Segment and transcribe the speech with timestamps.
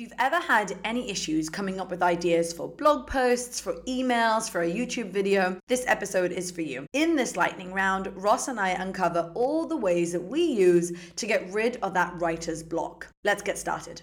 [0.00, 4.62] you've ever had any issues coming up with ideas for blog posts, for emails, for
[4.62, 6.86] a YouTube video, this episode is for you.
[6.94, 11.26] In this lightning round, Ross and I uncover all the ways that we use to
[11.26, 13.08] get rid of that writer's block.
[13.24, 14.00] Let's get started.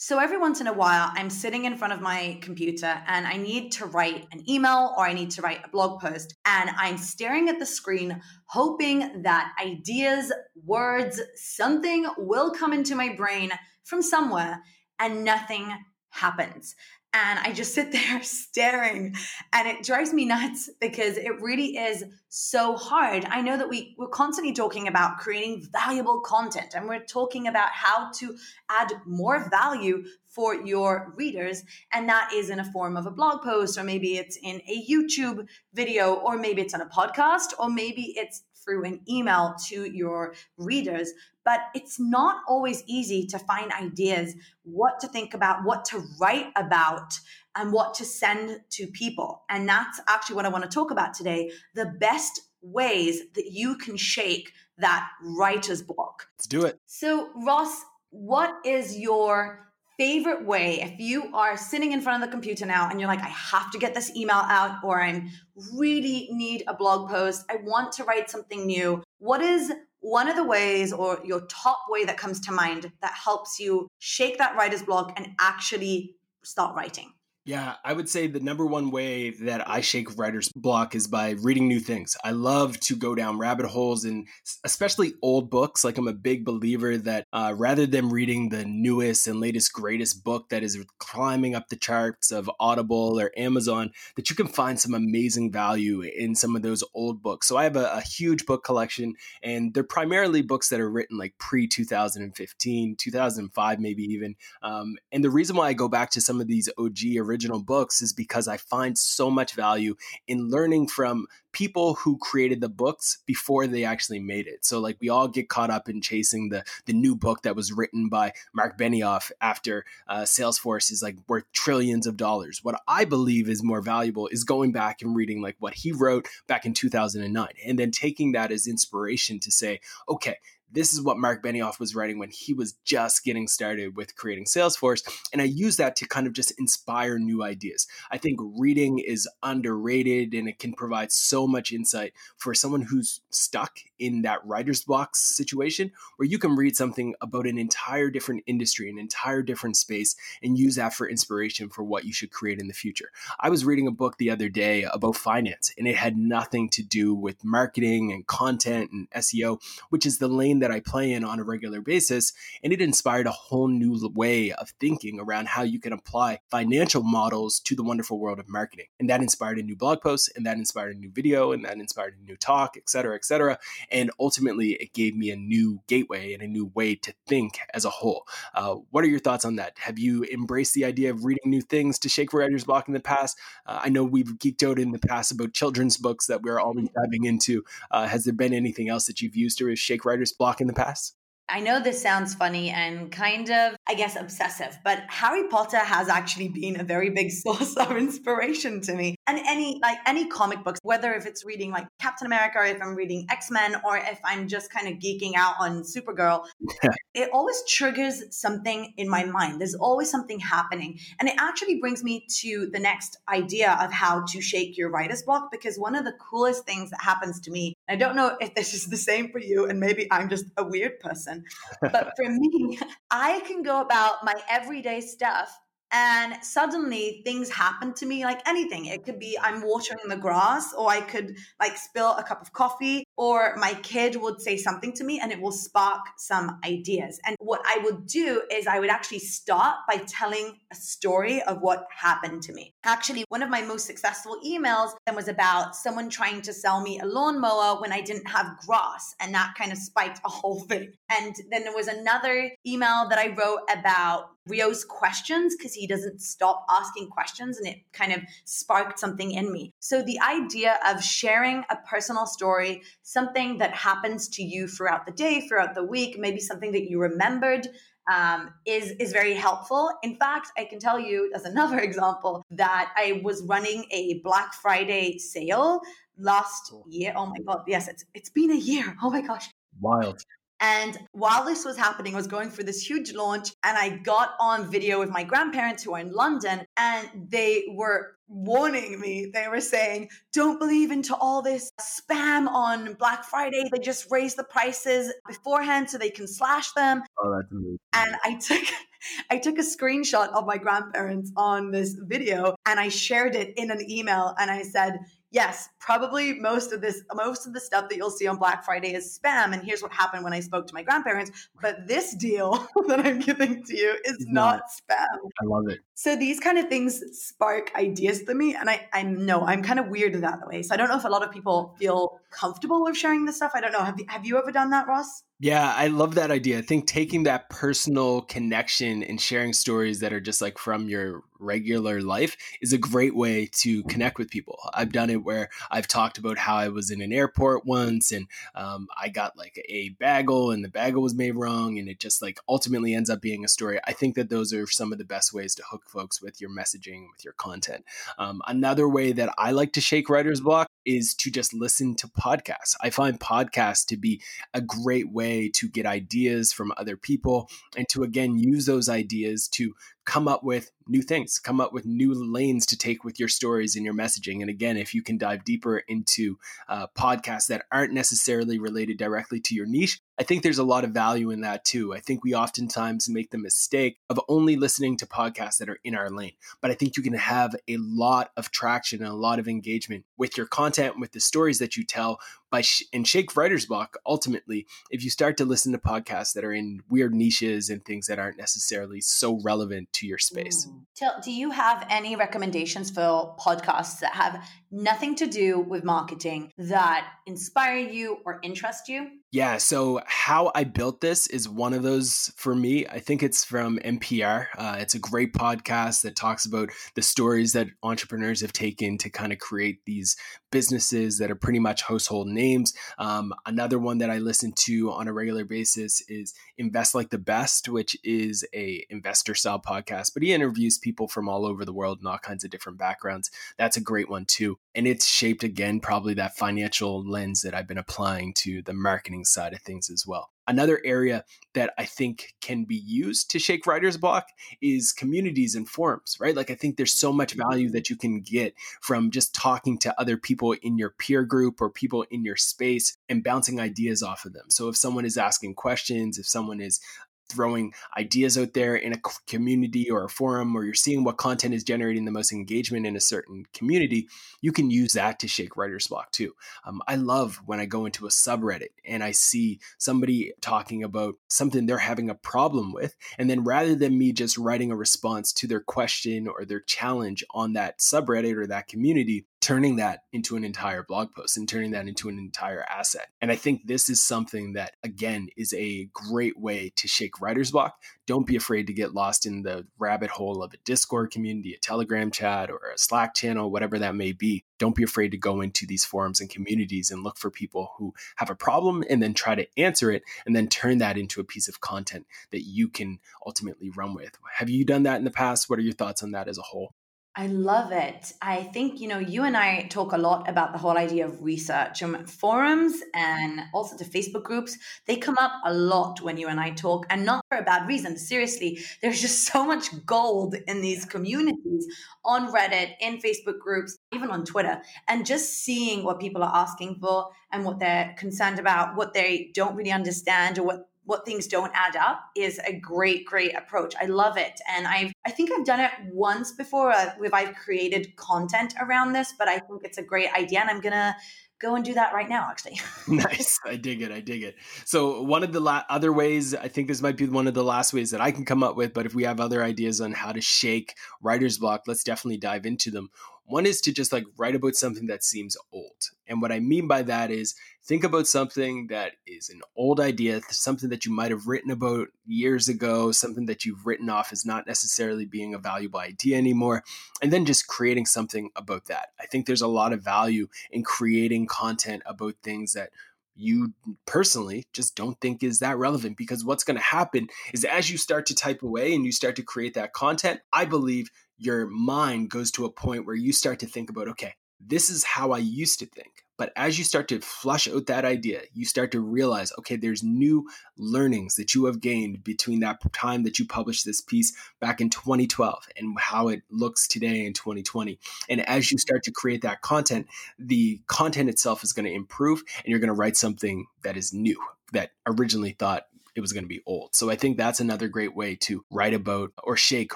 [0.00, 3.36] So every once in a while, I'm sitting in front of my computer and I
[3.36, 6.36] need to write an email or I need to write a blog post.
[6.46, 10.32] And I'm staring at the screen, hoping that ideas,
[10.64, 13.50] words, something will come into my brain
[13.82, 14.62] from somewhere
[15.00, 15.76] and nothing
[16.10, 16.76] happens
[17.14, 19.14] and I just sit there staring
[19.52, 23.24] and it drives me nuts because it really is so hard.
[23.24, 27.70] I know that we, we're constantly talking about creating valuable content and we're talking about
[27.72, 28.36] how to
[28.70, 31.64] add more value for your readers.
[31.92, 34.86] And that is in a form of a blog post, or maybe it's in a
[34.86, 39.84] YouTube video, or maybe it's on a podcast, or maybe it's through an email to
[39.84, 41.12] your readers.
[41.48, 46.52] But it's not always easy to find ideas, what to think about, what to write
[46.56, 47.18] about,
[47.56, 49.44] and what to send to people.
[49.48, 53.78] And that's actually what I want to talk about today the best ways that you
[53.78, 56.26] can shake that writer's block.
[56.36, 56.78] Let's do it.
[56.84, 62.30] So, Ross, what is your favorite way if you are sitting in front of the
[62.30, 65.30] computer now and you're like, I have to get this email out, or I'm
[65.74, 69.02] really need a blog post, I want to write something new.
[69.18, 73.12] What is one of the ways or your top way that comes to mind that
[73.12, 77.12] helps you shake that writer's block and actually start writing?
[77.48, 81.30] Yeah, I would say the number one way that I shake writer's block is by
[81.30, 82.14] reading new things.
[82.22, 84.28] I love to go down rabbit holes and
[84.64, 85.82] especially old books.
[85.82, 90.24] Like I'm a big believer that uh, rather than reading the newest and latest, greatest
[90.24, 94.78] book that is climbing up the charts of Audible or Amazon, that you can find
[94.78, 97.48] some amazing value in some of those old books.
[97.48, 101.16] So I have a, a huge book collection, and they're primarily books that are written
[101.16, 104.36] like pre 2015, 2005, maybe even.
[104.62, 107.62] Um, and the reason why I go back to some of these OG original original
[107.62, 109.94] books is because I find so much value
[110.26, 114.64] in learning from people who created the books before they actually made it.
[114.64, 117.72] So like we all get caught up in chasing the the new book that was
[117.72, 122.60] written by Mark Benioff after uh, Salesforce is like worth trillions of dollars.
[122.64, 126.26] What I believe is more valuable is going back and reading like what he wrote
[126.48, 130.38] back in 2009 and then taking that as inspiration to say, okay,
[130.70, 134.44] this is what Mark Benioff was writing when he was just getting started with creating
[134.44, 135.02] Salesforce.
[135.32, 137.86] And I use that to kind of just inspire new ideas.
[138.10, 143.20] I think reading is underrated and it can provide so much insight for someone who's
[143.30, 148.44] stuck in that writer's block situation where you can read something about an entire different
[148.46, 152.60] industry, an entire different space, and use that for inspiration for what you should create
[152.60, 153.10] in the future.
[153.40, 156.82] I was reading a book the other day about finance and it had nothing to
[156.82, 161.24] do with marketing and content and SEO, which is the lane that I play in
[161.24, 162.32] on a regular basis.
[162.62, 167.02] And it inspired a whole new way of thinking around how you can apply financial
[167.02, 168.86] models to the wonderful world of marketing.
[168.98, 171.76] And that inspired a new blog post, and that inspired a new video, and that
[171.76, 173.58] inspired a new talk, et cetera, et cetera.
[173.90, 177.84] And ultimately, it gave me a new gateway and a new way to think as
[177.84, 178.26] a whole.
[178.54, 179.78] Uh, what are your thoughts on that?
[179.78, 183.00] Have you embraced the idea of reading new things to shake writer's block in the
[183.00, 183.38] past?
[183.66, 186.88] Uh, I know we've geeked out in the past about children's books that we're always
[186.90, 187.64] diving into.
[187.90, 190.47] Uh, has there been anything else that you've used to shake writer's block?
[190.60, 191.14] In the past?
[191.48, 196.08] I know this sounds funny and kind of, I guess, obsessive, but Harry Potter has
[196.08, 199.14] actually been a very big source of inspiration to me.
[199.26, 202.80] And any, like any comic books, whether if it's reading like Captain America, or if
[202.82, 206.44] I'm reading X Men, or if I'm just kind of geeking out on Supergirl,
[207.14, 209.60] it always triggers something in my mind.
[209.60, 210.98] There's always something happening.
[211.18, 215.22] And it actually brings me to the next idea of how to shake your writer's
[215.22, 218.54] block, because one of the coolest things that happens to me, I don't know if
[218.54, 221.44] this is the same for you, and maybe I'm just a weird person
[221.80, 222.78] but for me,
[223.10, 225.58] I can go about my everyday stuff
[225.92, 228.86] and suddenly things happen to me like anything.
[228.86, 232.52] It could be i'm watering the grass or i could like spill a cup of
[232.52, 237.20] coffee or my kid would say something to me and it will spark some ideas.
[237.26, 241.60] And what i would do is i would actually start by telling a story of
[241.60, 242.74] what happened to me.
[242.84, 246.98] Actually one of my most successful emails then was about someone trying to sell me
[247.00, 250.92] a lawnmower when i didn't have grass and that kind of spiked a whole thing.
[251.10, 256.20] And then there was another email that i wrote about Rio's questions because he doesn't
[256.20, 259.72] stop asking questions and it kind of sparked something in me.
[259.80, 265.12] So the idea of sharing a personal story, something that happens to you throughout the
[265.12, 267.68] day, throughout the week, maybe something that you remembered
[268.10, 269.90] um, is is very helpful.
[270.02, 274.54] In fact, I can tell you as another example that I was running a Black
[274.54, 275.80] Friday sale
[276.18, 277.12] last year.
[277.16, 278.96] Oh my god, yes, it's it's been a year.
[279.02, 279.50] Oh my gosh.
[279.80, 280.20] Wild.
[280.60, 284.34] And while this was happening, I was going for this huge launch and I got
[284.40, 289.30] on video with my grandparents who are in London and they were warning me.
[289.32, 293.64] They were saying, don't believe into all this spam on Black Friday.
[293.72, 297.02] They just raise the prices beforehand so they can slash them.
[297.22, 297.78] Oh, that's amazing.
[297.94, 298.64] And I took
[299.30, 303.70] I took a screenshot of my grandparents on this video and I shared it in
[303.70, 304.98] an email and I said,
[305.30, 308.94] yes, probably most of this, most of the stuff that you'll see on Black Friday
[308.94, 309.52] is spam.
[309.52, 311.48] And here's what happened when I spoke to my grandparents.
[311.60, 315.30] But this deal that I'm giving to you is not, not spam.
[315.40, 315.80] I love it.
[315.94, 318.54] So these kind of things spark ideas to me.
[318.54, 320.62] And I, I know I'm kind of weird in that way.
[320.62, 323.52] So I don't know if a lot of people feel comfortable with sharing this stuff.
[323.54, 323.84] I don't know.
[323.84, 325.22] Have you, have you ever done that, Ross?
[325.40, 326.58] Yeah, I love that idea.
[326.58, 331.22] I think taking that personal connection and sharing stories that are just like from your
[331.38, 334.58] regular life is a great way to connect with people.
[334.74, 338.26] I've done it where I've talked about how I was in an airport once and
[338.54, 342.22] um, I got like a bagel and the bagel was made wrong and it just
[342.22, 343.80] like ultimately ends up being a story.
[343.84, 346.50] I think that those are some of the best ways to hook folks with your
[346.50, 347.84] messaging, with your content.
[348.18, 352.08] Um, another way that I like to shake writer's block is to just listen to
[352.08, 352.74] podcasts.
[352.80, 354.22] I find podcasts to be
[354.54, 359.48] a great way to get ideas from other people and to again use those ideas
[359.48, 359.74] to
[360.04, 363.76] come up with new things, come up with new lanes to take with your stories
[363.76, 364.40] and your messaging.
[364.40, 366.38] And again, if you can dive deeper into
[366.68, 370.84] uh, podcasts that aren't necessarily related directly to your niche, I think there's a lot
[370.84, 371.94] of value in that too.
[371.94, 375.94] I think we oftentimes make the mistake of only listening to podcasts that are in
[375.94, 376.32] our lane.
[376.60, 380.04] But I think you can have a lot of traction and a lot of engagement
[380.16, 382.18] with your content, with the stories that you tell
[382.50, 386.44] by sh- and shake writer's block ultimately if you start to listen to podcasts that
[386.44, 390.66] are in weird niches and things that aren't necessarily so relevant to your space.
[390.66, 391.22] Mm.
[391.22, 397.06] Do you have any recommendations for podcasts that have nothing to do with marketing that
[397.26, 399.10] inspire you or interest you?
[399.30, 399.58] Yeah.
[399.58, 402.86] So, how I built this is one of those for me.
[402.86, 404.46] I think it's from NPR.
[404.56, 409.10] Uh, it's a great podcast that talks about the stories that entrepreneurs have taken to
[409.10, 410.16] kind of create these
[410.50, 412.72] businesses that are pretty much household names.
[412.96, 417.18] Um, another one that I listen to on a regular basis is Invest Like the
[417.18, 420.14] Best, which is a investor style podcast.
[420.14, 423.30] But he interviews people from all over the world and all kinds of different backgrounds.
[423.58, 427.66] That's a great one too and it's shaped again probably that financial lens that I've
[427.66, 430.30] been applying to the marketing side of things as well.
[430.46, 434.28] Another area that I think can be used to shake writer's block
[434.62, 436.34] is communities and forums, right?
[436.34, 437.50] Like I think there's so much mm-hmm.
[437.50, 441.60] value that you can get from just talking to other people in your peer group
[441.60, 444.46] or people in your space and bouncing ideas off of them.
[444.48, 446.80] So if someone is asking questions, if someone is
[447.28, 451.54] throwing ideas out there in a community or a forum or you're seeing what content
[451.54, 454.08] is generating the most engagement in a certain community
[454.40, 456.34] you can use that to shake writer's block too.
[456.64, 461.16] Um, i love when i go into a subreddit and i see somebody talking about
[461.28, 465.32] something they're having a problem with and then rather than me just writing a response
[465.34, 470.36] to their question or their challenge on that subreddit or that community turning that into
[470.36, 473.08] an entire blog post and turning that into an entire asset.
[473.22, 477.50] And I think this is something that, again, is a great way to shake writer's
[477.50, 477.80] block.
[478.04, 481.58] Don't be afraid to get lost in the rabbit hole of a Discord community, a
[481.58, 484.44] Telegram chat, or a Slack channel, whatever that may be.
[484.58, 487.94] Don't be afraid to go into these forums and communities and look for people who
[488.16, 491.24] have a problem and then try to answer it and then turn that into a
[491.24, 494.18] piece of content that you can ultimately run with.
[494.36, 495.48] Have you done that in the past?
[495.48, 496.74] What are your thoughts on that as a whole?
[497.16, 498.12] I love it.
[498.22, 501.20] I think, you know, you and I talk a lot about the whole idea of
[501.20, 504.56] research and forums and also the Facebook groups.
[504.86, 507.66] They come up a lot when you and I talk, and not for a bad
[507.66, 507.98] reason.
[507.98, 511.66] Seriously, there's just so much gold in these communities
[512.04, 516.76] on Reddit, in Facebook groups, even on Twitter, and just seeing what people are asking
[516.80, 521.26] for and what they're concerned about, what they don't really understand, or what what things
[521.26, 523.74] don't add up is a great great approach.
[523.78, 524.40] I love it.
[524.48, 528.92] And i've i think i've done it once before uh, if i've created content around
[528.92, 530.96] this but i think it's a great idea and i'm gonna
[531.40, 532.60] go and do that right now actually.
[532.88, 533.38] Nice.
[533.44, 533.92] I dig it.
[533.92, 534.34] I dig it.
[534.64, 537.44] So one of the la- other ways i think this might be one of the
[537.44, 539.92] last ways that i can come up with but if we have other ideas on
[539.92, 542.88] how to shake writer's block let's definitely dive into them
[543.28, 545.90] one is to just like write about something that seems old.
[546.06, 550.22] And what I mean by that is think about something that is an old idea,
[550.30, 554.24] something that you might have written about years ago, something that you've written off as
[554.24, 556.64] not necessarily being a valuable idea anymore,
[557.02, 558.88] and then just creating something about that.
[558.98, 562.70] I think there's a lot of value in creating content about things that
[563.14, 563.52] you
[563.84, 567.76] personally just don't think is that relevant because what's going to happen is as you
[567.76, 572.10] start to type away and you start to create that content, I believe your mind
[572.10, 575.18] goes to a point where you start to think about, okay, this is how I
[575.18, 576.04] used to think.
[576.16, 579.84] But as you start to flush out that idea, you start to realize, okay, there's
[579.84, 584.60] new learnings that you have gained between that time that you published this piece back
[584.60, 587.78] in 2012 and how it looks today in 2020.
[588.08, 589.86] And as you start to create that content,
[590.18, 593.92] the content itself is going to improve and you're going to write something that is
[593.92, 594.20] new
[594.52, 595.66] that originally thought
[595.98, 596.76] it was going to be old.
[596.76, 599.72] So I think that's another great way to write about or shake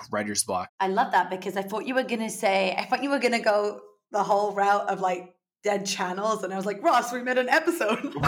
[0.13, 0.69] writer's block.
[0.79, 3.19] I love that because I thought you were going to say, I thought you were
[3.19, 3.81] going to go
[4.13, 6.45] the whole route of like dead channels.
[6.45, 8.15] And I was like, Ross, we made an episode.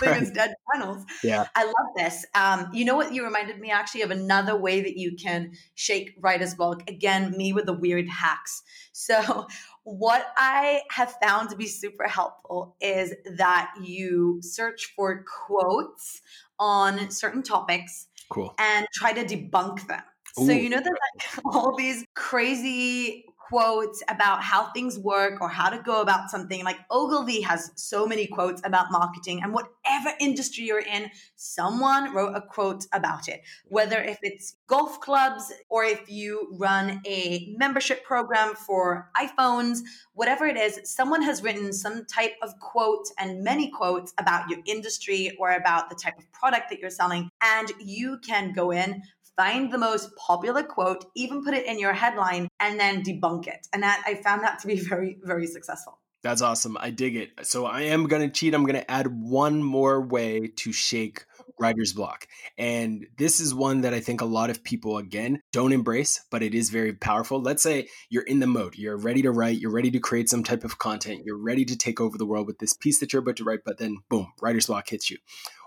[0.00, 0.22] Right.
[0.22, 1.04] Is dead channels.
[1.24, 1.46] Yeah.
[1.56, 2.24] I love this.
[2.36, 3.12] Um, you know what?
[3.12, 6.88] You reminded me actually of another way that you can shake writer's block.
[6.88, 8.62] Again, me with the weird hacks.
[8.92, 9.48] So,
[9.82, 16.20] what I have found to be super helpful is that you search for quotes
[16.58, 18.54] on certain topics cool.
[18.58, 20.02] and try to debunk them.
[20.40, 20.46] Ooh.
[20.46, 20.98] So, you know, there's
[21.34, 26.64] like all these crazy quotes about how things work or how to go about something.
[26.64, 32.34] Like Ogilvy has so many quotes about marketing, and whatever industry you're in, someone wrote
[32.34, 33.42] a quote about it.
[33.64, 39.78] Whether if it's golf clubs or if you run a membership program for iPhones,
[40.12, 44.58] whatever it is, someone has written some type of quote and many quotes about your
[44.66, 47.30] industry or about the type of product that you're selling.
[47.40, 49.02] And you can go in,
[49.38, 53.68] find the most popular quote, even put it in your headline, and then debunk it.
[53.72, 55.98] And that I found that to be very, very successful.
[56.22, 56.76] That's awesome.
[56.80, 57.30] I dig it.
[57.46, 58.52] So I am going to cheat.
[58.52, 61.24] I'm going to add one more way to shake
[61.60, 62.26] writer's block.
[62.56, 66.42] And this is one that I think a lot of people, again, don't embrace, but
[66.42, 67.40] it is very powerful.
[67.40, 70.42] Let's say you're in the mode, you're ready to write, you're ready to create some
[70.42, 73.22] type of content, you're ready to take over the world with this piece that you're
[73.22, 75.18] about to write, but then boom, writer's block hits you.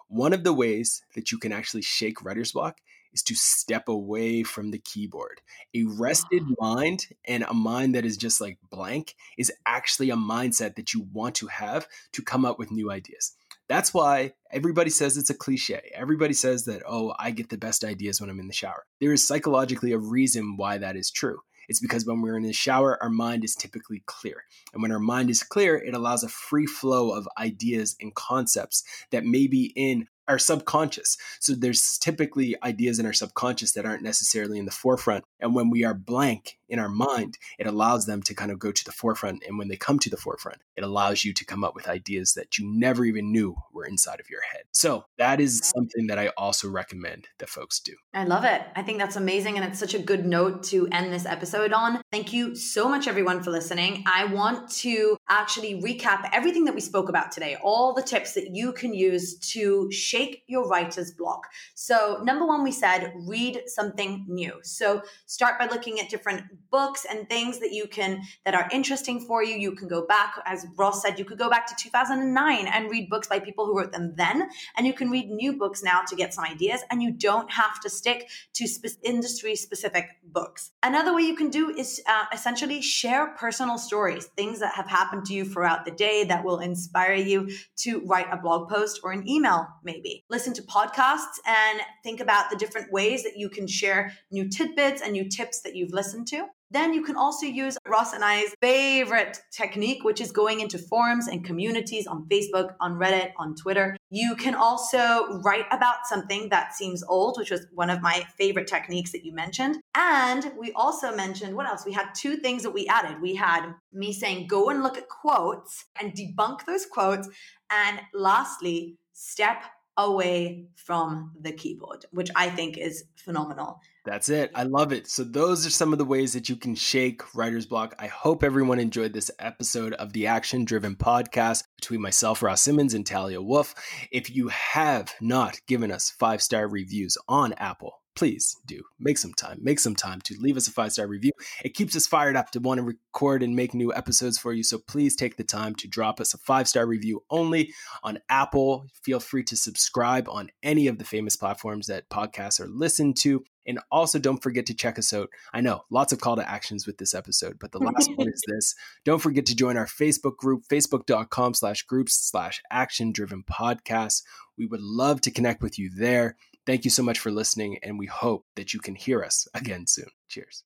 [0.10, 2.80] One of the ways that you can actually shake writer's block
[3.14, 5.42] is to step away from the keyboard.
[5.74, 10.76] A rested mind and a mind that is just like blank is actually a mindset
[10.76, 13.36] that you want to have to come up with new ideas.
[13.68, 15.92] That's why everybody says it's a cliche.
[15.96, 18.86] Everybody says that, oh, I get the best ideas when I'm in the shower.
[19.00, 21.40] There is psychologically a reason why that is true.
[21.70, 24.44] It's because when we're in the shower, our mind is typically clear.
[24.74, 28.84] And when our mind is clear, it allows a free flow of ideas and concepts
[29.12, 31.18] that may be in our subconscious.
[31.40, 35.26] So there's typically ideas in our subconscious that aren't necessarily in the forefront.
[35.40, 38.72] And when we are blank in our mind, it allows them to kind of go
[38.72, 39.44] to the forefront.
[39.46, 42.34] And when they come to the forefront, it allows you to come up with ideas
[42.36, 44.64] that you never even knew were inside of your head.
[44.72, 47.94] So that is something that I also recommend that folks do.
[48.14, 48.62] I love it.
[48.74, 49.58] I think that's amazing.
[49.58, 52.02] And it's such a good note to end this episode on.
[52.10, 54.06] Thank you so much, everyone, for listening.
[54.08, 58.56] I want to actually recap everything that we spoke about today, all the tips that
[58.56, 61.48] you can use to shake your writer's block.
[61.76, 64.54] So, number one, we said read something new.
[64.64, 69.20] So, start by looking at different books and things that you can that are interesting
[69.20, 69.56] for you.
[69.56, 73.10] You can go back, as Ross said, you could go back to 2009 and read
[73.10, 76.16] books by people who wrote them then, and you can read new books now to
[76.16, 76.82] get some ideas.
[76.90, 80.72] And you don't have to stick to spe- industry specific books.
[80.84, 85.26] Another way you can do is uh, essentially share personal stories, things that have happened
[85.26, 89.12] to you throughout the day that will inspire you to write a blog post or
[89.12, 90.26] an email, maybe.
[90.30, 95.02] Listen to podcasts and think about the different ways that you can share new tidbits
[95.02, 96.46] and new tips that you've listened to.
[96.72, 101.28] Then you can also use Ross and I's favorite technique, which is going into forums
[101.28, 103.98] and communities on Facebook, on Reddit, on Twitter.
[104.10, 108.68] You can also write about something that seems old, which was one of my favorite
[108.68, 109.80] techniques that you mentioned.
[109.96, 111.86] And we also mentioned what else?
[111.86, 113.22] We had two things that we added.
[113.22, 117.28] We had me saying, go and look at quotes and debunk those quotes.
[117.70, 119.64] And lastly, step
[119.98, 123.82] away from the keyboard, which I think is phenomenal.
[124.04, 124.52] That's it.
[124.56, 125.08] I love it.
[125.08, 127.94] So, those are some of the ways that you can shake writer's block.
[128.00, 132.96] I hope everyone enjoyed this episode of the Action Driven Podcast between myself, Ross Simmonds,
[132.96, 133.76] and Talia Wolf.
[134.12, 139.34] If you have not given us five star reviews on Apple, please do make some
[139.34, 141.32] time make some time to leave us a five star review
[141.64, 144.64] it keeps us fired up to want to record and make new episodes for you
[144.64, 148.86] so please take the time to drop us a five star review only on apple
[149.02, 153.44] feel free to subscribe on any of the famous platforms that podcasts are listened to
[153.66, 156.86] and also don't forget to check us out i know lots of call to actions
[156.86, 158.76] with this episode but the last one is this
[159.06, 164.24] don't forget to join our facebook group facebook.com slash groups slash action driven podcast
[164.58, 167.98] we would love to connect with you there Thank you so much for listening, and
[167.98, 170.10] we hope that you can hear us again soon.
[170.28, 170.64] Cheers.